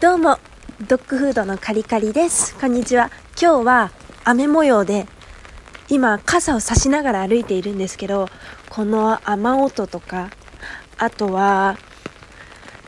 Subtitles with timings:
[0.00, 0.38] どうも、
[0.88, 2.56] ドッグフードのカリカリです。
[2.56, 3.10] こんにちは。
[3.38, 3.90] 今日は
[4.24, 5.06] 雨模様で、
[5.90, 8.26] 今傘を差しながら歩いているんですけど、
[8.70, 10.30] この雨音とか、
[10.96, 11.76] あとは、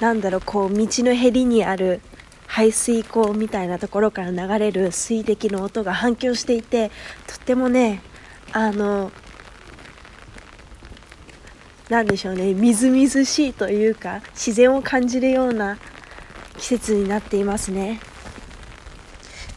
[0.01, 2.01] なんだろう、こう道のへりにある
[2.47, 6.91] 排水溝みたいなところから流れる水滴の音が反響していて、
[7.27, 8.01] とってもね、
[8.53, 9.13] あの、
[11.91, 15.77] なんでしょうね、みずみずしいというか、自然を感じるような
[16.63, 17.99] 季節になっていますね。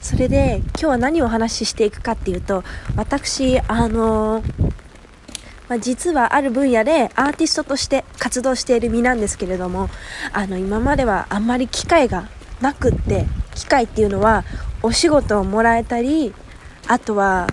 [0.01, 2.63] それで今日は何をお話ししていくかっていうと
[2.95, 4.43] 私あの
[5.67, 9.89] まあ、実はある分野でアーティストとして活動している身なんですけれども
[10.31, 12.29] あの今まではあんまり機会が
[12.61, 13.25] なくって
[13.55, 14.43] 機会っていうのは
[14.83, 16.35] お仕事をもらえたり
[16.87, 17.47] あとは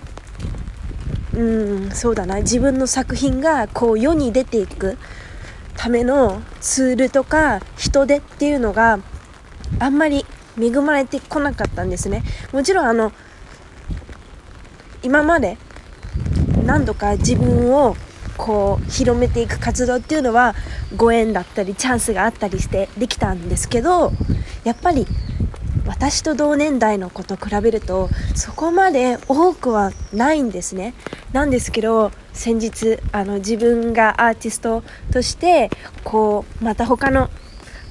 [1.33, 4.99] うんそうだな自分の作品がこう世に出ていく
[5.75, 8.99] ためのツールとか人手っていうのが
[9.79, 10.25] あんまり
[10.59, 12.23] 恵まれてこなかったんですね。
[12.51, 13.11] もちろんあの
[15.01, 15.57] 今まで
[16.65, 17.95] 何度か自分を
[18.37, 20.55] こう広めていく活動っていうのは
[20.95, 24.11] ご縁だったりチャンスがあったりしてできたんですけど
[24.63, 25.05] やっぱり
[25.85, 30.93] 私と同年代の子と比べるとそこまで多くはないんですね。
[31.33, 35.69] なんですけど先日あの自分がアーティストとして
[36.03, 37.29] こうまた他の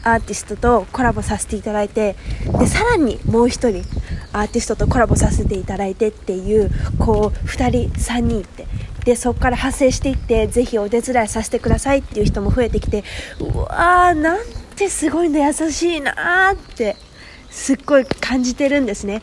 [0.05, 2.17] アーティストとコラボさせていただいて
[2.59, 3.85] でさらにもう一人
[4.33, 8.67] アーティストとコラボさせていただいてっていうこう2人3人って
[9.05, 13.05] でそこから派生していってぜひお手伝いさせてくださいっていう人も増えてきて
[13.41, 16.97] うわーなんてすごいの優しいなーって
[17.51, 19.23] すっごい感じてるんですね。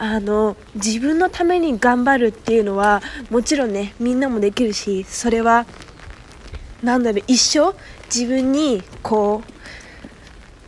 [0.00, 5.66] あの自分のために頑張るっていうのはもちろんねみんなもできるしそれは
[6.84, 9.57] なんだろう一生自分にこう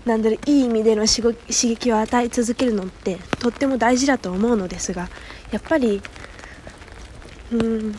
[0.04, 5.08] なんだろういい意味での刺激を与え続けるのってとっても大事だと思うのですが
[5.50, 6.00] やっぱり
[7.52, 7.94] うん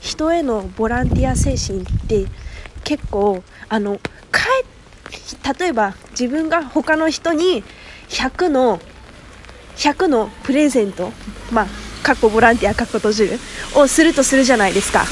[0.00, 2.26] 人へのボランティア精神って
[2.84, 3.98] 結構あの
[4.30, 7.64] かえ例えば自分が他の人に
[8.08, 8.80] 100の
[9.76, 11.12] 100のプレゼント
[11.52, 11.66] まあ
[12.04, 13.38] かっこボランティアかっこ閉じる
[13.74, 15.04] をするとするじゃないですか。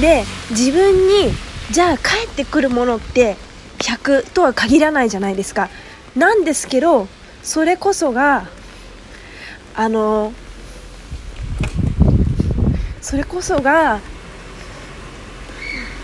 [0.00, 1.32] で自分に
[1.70, 3.36] じゃあ帰ってくるものって
[3.80, 5.68] 100とは限らないじゃないですか。
[6.16, 7.08] なんですけど
[7.42, 8.46] それこそが
[9.74, 10.32] あの
[13.00, 14.00] それこそが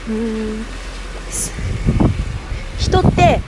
[0.09, 0.65] うん
[2.79, 3.41] 人って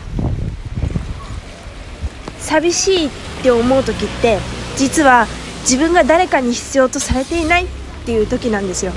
[2.41, 3.11] 寂しいっ
[3.43, 4.39] て思う時って
[4.77, 5.27] 実は
[5.61, 7.69] 自分が誰かに必要とされていないっ
[8.05, 8.93] ていう時なんですよ。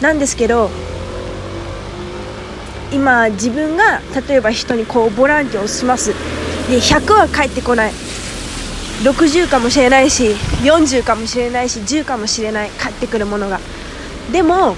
[0.00, 0.70] なんですけど
[2.92, 6.14] 今自分が例えば人にこうボランティアをします。
[6.70, 7.92] で100は返ってこない。
[9.02, 10.34] 60かもしれないし
[10.64, 12.70] 40かもしれないし10かもしれない。
[12.70, 13.60] 返ってくるものが。
[14.32, 14.74] でも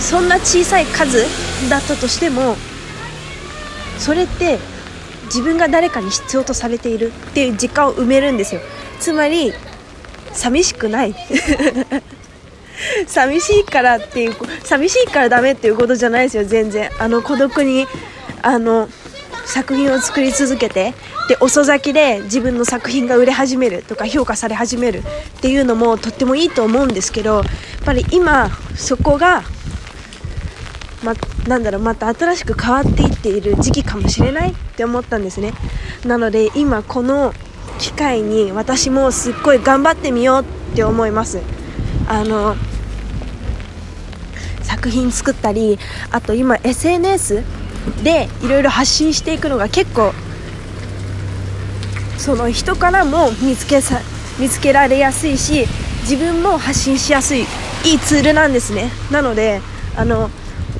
[0.00, 1.24] そんな小さい数
[1.68, 2.56] だったとしても
[3.98, 4.58] それって
[5.24, 8.60] 自分が誰かに必要とされているっていう実感を埋めるんですよ。
[9.00, 9.52] つまり
[10.32, 11.14] 寂しくない。
[13.06, 16.90] 寂しいからっていう寂しいからダメっていうことじゃないですよ全然。
[16.98, 17.86] あの孤独に
[18.42, 18.88] あの
[19.44, 20.92] 作品を作り続けて
[21.28, 27.44] で遅咲きで自分の作品が売れ始めるとか評価され始めるっていうのもとってもいいと思うんですけどやっ
[27.84, 29.44] ぱり今そこが
[31.02, 31.14] ま、
[31.46, 35.52] なんだろうまた新しく変わっていっている時期かもしれないって思ったんですね。
[36.04, 37.32] なので今この
[37.78, 40.44] 機会に私もすっごい頑張ってみようっ
[40.74, 41.40] て思います。
[42.08, 42.56] あの
[44.86, 45.78] 作品作ったり
[46.12, 47.42] あと今 SNS
[48.04, 50.12] でいろいろ発信していくのが結構
[52.18, 54.00] その人からも見つけさ
[54.38, 55.66] 見つけられやすいし
[56.02, 57.40] 自分も発信しやすい
[57.84, 58.90] いいツールなんですね。
[59.10, 59.60] なので
[59.96, 60.30] あの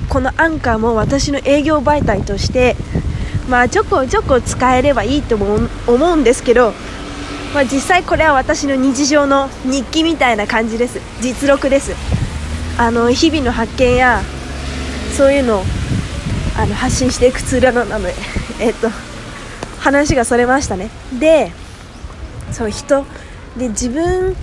[0.08, 2.76] このアンカーも私の営業媒体として
[3.48, 6.72] まあちょこちょこ使えればいいとも思うんですけど、
[7.54, 11.00] まあ、実際これは私の日常の日記みたいな感じです。
[11.20, 12.25] 実録です。
[12.78, 14.20] あの日々の発見や
[15.16, 15.62] そういうのを
[16.58, 18.14] あの発信していくツールなので
[18.60, 18.90] えっと
[19.80, 20.90] 話がそれましたね。
[21.18, 21.52] で
[22.52, 23.04] そう人
[23.56, 24.36] で自分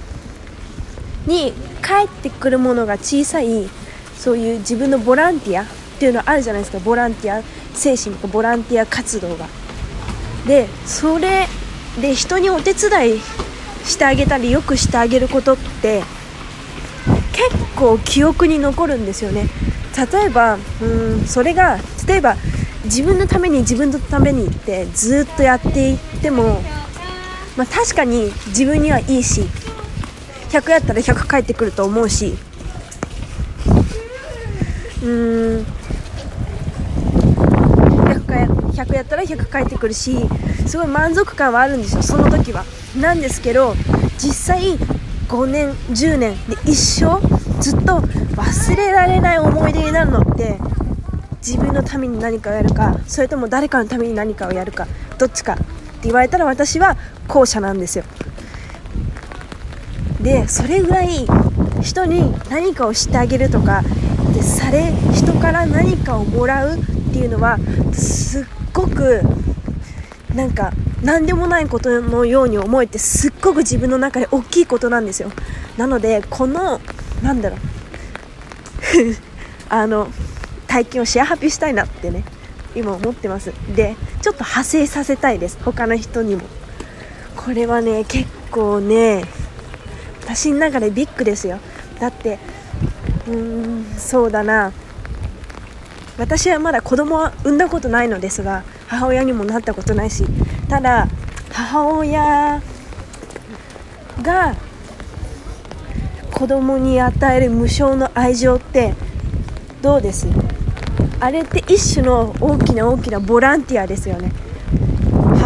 [1.27, 3.69] に返ってくるものが小さい
[4.17, 5.65] そういう自分のボランティアっ
[5.99, 6.79] ていうのあるじゃないですか。
[6.79, 7.41] ボランティア
[7.73, 9.47] 精神とかボランティア活動が。
[10.47, 11.47] でそれ
[12.01, 13.21] で人にお手伝い
[13.85, 16.03] してあげたりよくしてあげることって
[17.33, 19.49] 結構記憶に残るんですよね。
[20.11, 21.77] 例えばうんそれが
[22.07, 22.35] 例えば
[22.85, 26.61] 自分のために自分のためにってずっとやっていっても、
[27.55, 29.41] まあ、確かに自分にはいいし
[30.49, 32.35] 100やったら100返ってくると思うし
[35.03, 35.65] うん
[38.73, 40.17] 100, やったら100返ってくるし
[40.67, 42.65] すごい満足感はあるんですよその時は。
[42.99, 43.75] なんですけど
[44.17, 44.77] 実際
[45.33, 47.19] 5年10年で一生
[47.59, 47.97] ずっと
[48.35, 50.59] 忘れられない思い出になるのって
[51.37, 54.87] 自分のために何かをやるかそれとも誰かのために何かをやるか
[55.17, 55.63] どっちかって
[56.03, 56.97] 言われたら私は
[57.27, 58.03] 後者なんですよ。
[60.21, 61.25] でそれぐらい
[61.81, 63.81] 人に何かをしてあげるとか
[64.35, 67.57] でされ人から何かをもらうっていうのは
[67.91, 69.21] すっごく
[70.35, 70.71] なんか
[71.03, 75.31] 何でもないことのように思えてすっごく自分の中で大きいことなんですよ。
[75.77, 76.79] なのでこの
[77.21, 77.59] なんだろう。
[79.69, 80.07] あの
[80.67, 82.23] 体験をシェアハピしたいなってね
[82.75, 83.51] 今思ってます。
[83.75, 85.57] でちょっと派生させたいです。
[85.63, 86.43] 他の人にも。
[87.35, 89.25] これはね結構ね
[90.23, 91.59] 私の中でビッグですよ。
[91.99, 92.39] だって
[93.27, 94.71] うーんそうだな。
[96.17, 100.23] 私はまだ子供は産んだことないのですが母親にもなったことないし
[100.69, 101.07] ただ
[101.51, 102.61] 母親
[104.21, 104.55] が
[106.31, 108.93] 子供に与える無償の愛情って
[109.81, 110.27] どうです？
[111.19, 114.31] あれって一種の大きな大きなボランティアですよね。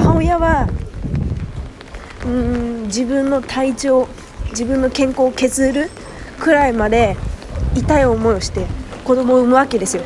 [0.04, 0.68] 母親は
[2.26, 4.08] うん自分の体調
[4.50, 5.90] 自分の健康を削る
[6.40, 7.16] くらいまで
[7.76, 8.66] 痛い思いをして
[9.04, 10.04] 子供を産むわけですよ。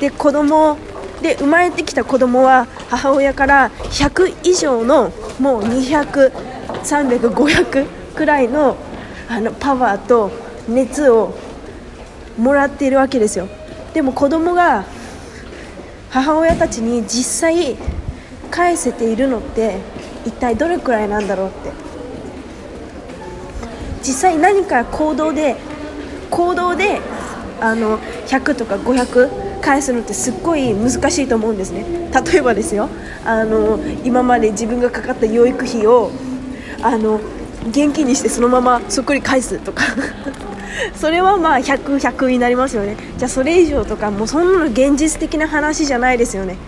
[0.00, 0.76] で子供
[1.22, 5.10] で生まれてきた子供は母親から100以上の
[5.40, 8.76] もう200300500くらいの
[9.28, 10.30] あのパワーと
[10.68, 11.34] 熱を
[12.38, 13.48] もらっているわけですよ。
[13.94, 14.84] でも子供が
[16.10, 17.76] 母親たちに実際
[18.50, 19.80] 返せているのって
[20.24, 21.72] 一体どれくらいなんだろうって。
[24.02, 25.56] 実際何か行動で
[26.30, 27.00] 行動で
[27.60, 31.84] あの100とか500返すのってすっごい難しいと思うんですね。
[32.32, 32.88] 例えばですよ
[33.24, 36.12] あの今まで自分がかかった養育費を
[36.82, 37.20] あの
[37.70, 39.82] 現金にしてそのままそっくり返すとか。
[40.94, 42.96] それはまあ100、100になりますよね。
[43.16, 46.58] じゃあそれ以上とかもうそんなの現実的な話じゃないですよね。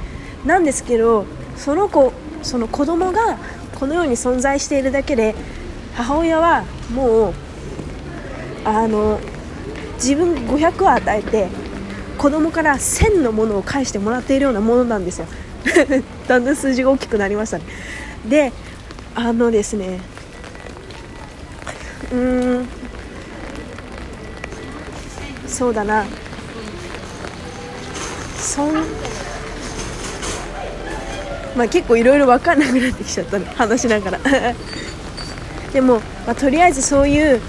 [0.46, 2.12] なんですけどその子
[2.42, 3.36] その子供が
[3.78, 5.34] このように存在しているだけで
[5.94, 7.34] 母親はもう
[8.64, 9.20] あの
[9.96, 11.48] 自分500を与えて
[12.18, 15.26] 子供から1000のものを返してもらっているようなものなんですよ。
[16.26, 17.64] だんだん数字が大きくなりましたね。
[18.28, 18.52] で
[19.14, 20.00] あのですね
[22.12, 22.68] うーん
[25.46, 26.04] そうだな。
[28.36, 28.74] そん
[31.56, 33.46] まあ結構いろいろ分かんなくなってきちゃったね。
[33.56, 34.18] 話しながら。
[35.72, 37.40] でも、まあ、とりあえずそういう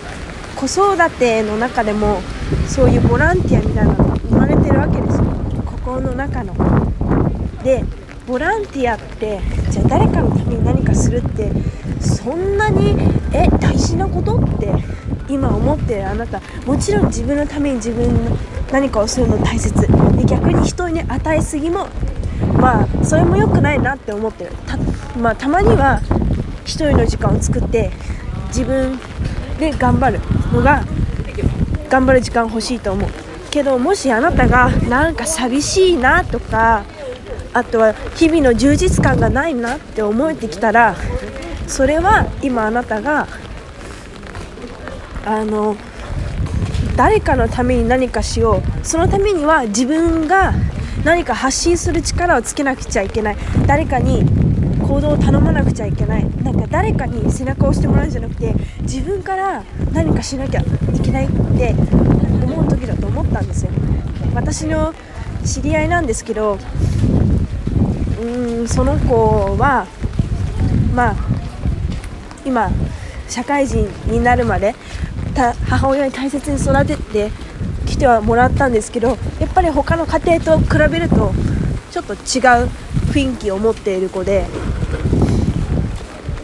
[0.55, 2.21] 子育ての中でも
[2.67, 5.23] そういうボランティアみたいなのが生まれてるわけですよ
[5.89, 6.53] 心の中の。
[7.63, 7.83] で
[8.27, 9.39] ボランティアって
[9.71, 11.51] じゃあ誰かのために何かするって
[11.99, 12.95] そんなに
[13.33, 14.37] え大事なこと？
[14.37, 14.71] って
[15.27, 16.41] 今思ってるあなた。
[16.65, 18.37] もちろん自分のために自分の
[18.71, 19.73] 何かをするの大切。
[20.15, 21.87] で逆に人に与えすぎも
[22.53, 24.51] まあそれも良くないなって思ってる。
[24.67, 24.77] た,、
[25.17, 26.01] まあ、たまには
[26.65, 27.91] 1人の時間を作って
[28.49, 28.99] 自分
[29.57, 30.19] で頑張る
[30.53, 30.83] のが
[31.89, 33.09] 頑張る時間欲しいと思う。
[33.49, 36.83] けどもしあなたがなんか寂しいなとか
[37.53, 40.95] あとは日々の充実感がないなって思えてきたら
[41.67, 43.27] それは今あなたが
[45.25, 45.75] あの
[46.95, 48.85] 誰かのために何かしよう。
[48.85, 50.53] そのためには自分が
[51.05, 53.37] 何か発信する力をつけなくちゃいけない。
[53.65, 54.25] 誰かに
[54.85, 56.29] 行動を頼まなくちゃいけない。
[56.43, 59.63] なんか誰かに背中を押してもらうんじゃなくて自分から
[59.93, 60.65] 何かしなきゃい
[61.01, 61.73] けないって
[62.43, 63.71] 思う時だとったんですよ。
[64.33, 64.93] 私の
[65.45, 66.57] 知り合いなんですけど
[68.21, 69.87] うんその子は
[70.93, 71.15] まあ
[72.45, 72.69] 今
[73.27, 74.75] 社会人になるまで
[75.67, 77.31] 母親に大切に育てて
[77.85, 81.31] きてはもらったんですけどやっぱり他の家庭と比べると
[81.91, 82.19] ちょっと違う
[83.11, 84.45] 雰囲気を持っている子で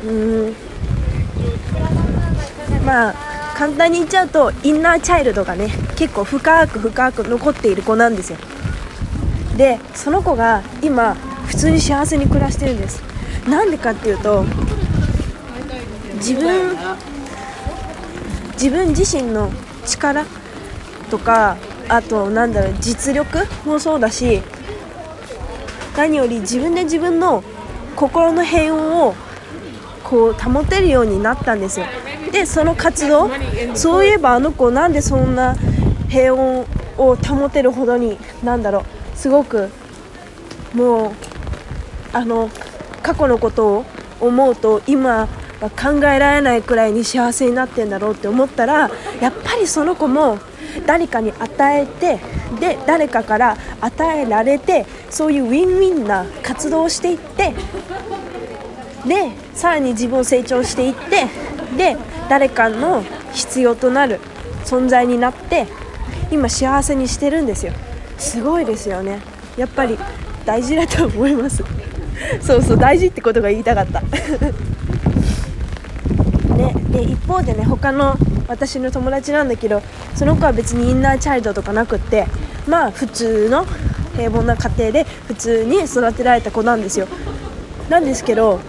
[0.06, 0.56] うん
[2.86, 8.38] まあ簡単に言っちゃうとインナーチャイルドがね結構深く深く残っている子なんですよ。
[9.56, 11.16] でその子が今
[11.48, 13.02] 普通に幸せに暮らしてるんです。
[13.48, 14.44] なんでかっていうと
[16.16, 16.76] 自分
[18.54, 19.50] 自分自身の
[19.86, 20.26] 力
[21.10, 21.56] とか
[21.88, 24.42] あとなんだろう実力もそうだし
[25.96, 27.44] 何より自分で自分の
[27.96, 29.16] 心の平穏を
[30.04, 31.86] こう保てるようになったんですよ。
[32.36, 33.30] でその活動
[33.75, 35.56] そういえばあの子なんでそんな
[36.10, 36.65] 平穏
[36.98, 38.96] を保てるほどになんだろう。
[39.15, 39.70] すごく
[40.74, 41.12] もう
[42.12, 42.50] あの
[43.01, 43.86] 過去のことを
[44.20, 45.30] 思うと今
[45.62, 48.89] は考えられないくらいに幸せになってんだろうって思ったら
[49.22, 50.38] やっぱりその子も
[50.86, 52.20] 誰かに与えて
[52.60, 57.54] で誰かから与えられてそういうウィンウィンな活動をしていって
[59.08, 61.27] でさらに自分を成長していって
[61.77, 61.98] で
[62.29, 63.03] 誰かの
[63.34, 64.20] 必要となる
[64.65, 65.67] 存在になって
[66.32, 67.74] 今幸せにしてるんですよ。
[68.17, 69.22] すごいですよね。
[69.58, 69.98] やっぱり
[70.46, 71.63] 大事だと思います。
[72.41, 74.01] そうそう大事ってことが言いたかった。
[76.55, 78.17] ね、で一方でね他の
[78.48, 79.82] 私の友達なんだけど
[80.15, 82.27] その子は別にインナーチャイルドとかなくって
[82.67, 83.65] まあ普通の
[84.15, 87.08] 平凡な家庭で普通に育てられた子なんですよ。
[87.89, 88.60] なんですけど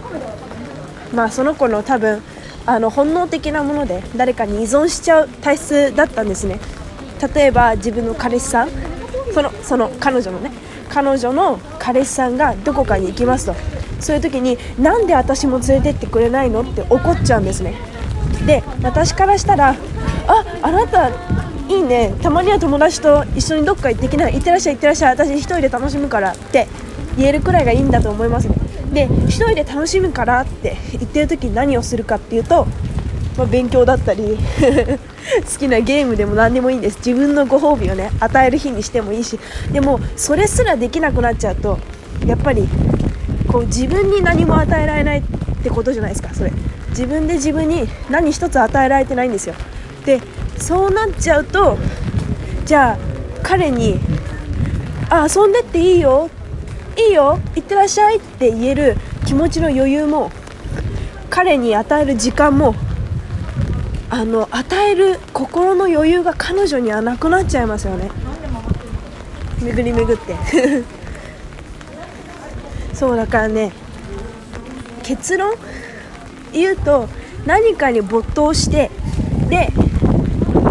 [1.15, 2.23] まあその子の多分
[2.67, 6.59] あの本能的なもので誰かに依存しちゃう体質だったんですね。
[7.35, 8.69] 例えば自分の彼氏さん
[9.33, 10.51] そのその彼女のね
[10.89, 13.55] 彼女の彼氏さんがどこかに行きますと。
[14.01, 17.75] そういう時になんで私も連れてってくれないのって怒っちゃうんですね。
[18.47, 19.75] で私からしたら
[20.27, 21.09] ああなた
[21.69, 22.15] いいね。
[22.23, 25.13] たまには友達と一緒にどっか行ってきない行ってらっしゃい行ってらっしゃい。
[25.13, 26.67] 私1人で楽しむからって
[27.17, 28.55] 言えるくらいがいいんだと思いますね。
[28.97, 32.67] で1人で楽しむからって言ってる時に何をするかっていうと、
[33.37, 34.39] まあ、勉強だったり
[35.45, 36.97] 好きなゲームでも何でもいいんです。
[37.05, 39.39] 自分のご褒美をね与える日にしてもいいし
[39.71, 41.79] でもそれすらできなくなっちゃうと
[42.27, 42.67] やっぱり
[43.49, 45.23] こう自分に何も与えられないっ
[45.63, 46.53] てことじゃないですかそれ。
[46.89, 49.55] 自分で自分に何一つ与えられてないんですよ。
[50.07, 50.23] で
[50.57, 51.77] そうなっちゃうと
[52.65, 52.99] じゃあ
[53.43, 54.01] 彼に
[55.11, 56.31] 「あ遊んでっていいよ
[56.97, 60.31] いいよ行ってらっしゃい」って言える気持ちの余裕も
[61.31, 62.75] 彼に与える時間も
[64.09, 68.11] あの与える心の余裕が彼女にはなくなっちゃいますよね。
[69.61, 70.37] 巡り巡って。
[72.95, 73.73] そうだからね
[75.03, 75.55] 結論？
[76.53, 77.09] 言うと
[77.45, 78.91] 何かに没頭して
[79.49, 79.71] で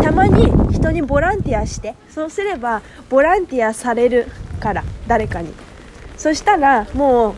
[0.01, 4.27] たまに人にボランティアしてそうすればボランティアされる
[4.59, 5.53] から誰かに。
[6.17, 7.33] そしたらもう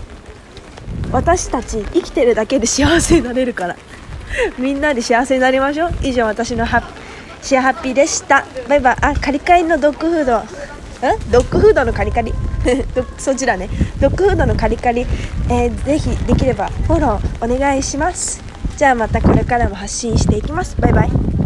[1.11, 3.75] 私たち生きてるだけで幸せになれるから。
[4.57, 5.93] みんなで幸せになりましょう。
[6.01, 6.83] 以上私のハッ
[7.41, 8.45] シェアハッピーでした。
[8.67, 8.97] バイバイ。
[9.01, 10.39] あカリカリのドッグフード。
[10.39, 12.33] んドッグフードのカリカリ？
[13.17, 13.69] そちらね。
[13.99, 15.05] ドッグフードのカリカリ、
[15.49, 18.41] えー、ぜひできればフォローお願いします。
[18.75, 20.75] じゃあまたこれからも発信していきます。
[20.79, 21.36] バイバイ。